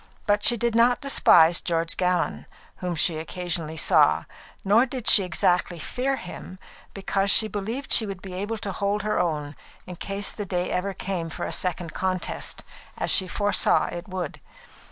But 0.25 0.43
she 0.43 0.57
did 0.57 0.73
not 0.73 0.99
despise 0.99 1.61
George 1.61 1.95
Gallon, 1.95 2.47
whom 2.77 2.95
she 2.95 3.17
occasionally 3.19 3.77
saw, 3.77 4.25
nor 4.65 4.87
did 4.87 5.07
she 5.07 5.21
exactly 5.23 5.77
fear 5.77 6.15
him, 6.15 6.57
because 6.95 7.29
she 7.29 7.47
believed 7.47 7.91
that 7.91 7.93
she 7.93 8.07
would 8.07 8.19
be 8.19 8.33
able 8.33 8.57
to 8.57 8.71
hold 8.71 9.03
her 9.03 9.19
own 9.19 9.55
in 9.85 9.97
case 9.97 10.31
the 10.31 10.43
day 10.43 10.71
ever 10.71 10.95
came 10.95 11.29
for 11.29 11.45
a 11.45 11.53
second 11.53 11.93
contest, 11.93 12.63
as 12.97 13.11
she 13.11 13.27
foresaw 13.27 13.85
it 13.91 14.07
would. 14.07 14.41